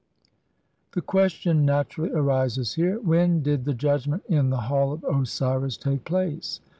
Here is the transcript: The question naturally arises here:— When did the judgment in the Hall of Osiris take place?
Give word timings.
The 0.93 1.03
question 1.03 1.63
naturally 1.63 2.09
arises 2.11 2.73
here:— 2.73 2.99
When 3.07 3.43
did 3.43 3.65
the 3.65 3.75
judgment 3.75 4.23
in 4.27 4.49
the 4.49 4.61
Hall 4.61 4.93
of 4.93 5.03
Osiris 5.03 5.77
take 5.77 6.05
place? 6.05 6.59